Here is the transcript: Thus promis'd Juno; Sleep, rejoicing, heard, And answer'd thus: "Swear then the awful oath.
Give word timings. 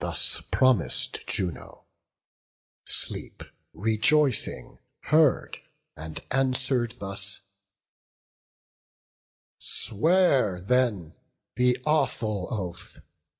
Thus 0.00 0.40
promis'd 0.50 1.20
Juno; 1.28 1.84
Sleep, 2.84 3.44
rejoicing, 3.72 4.80
heard, 5.02 5.58
And 5.96 6.20
answer'd 6.32 6.96
thus: 6.98 7.42
"Swear 9.60 10.60
then 10.62 11.14
the 11.54 11.78
awful 11.86 12.48
oath. 12.50 12.98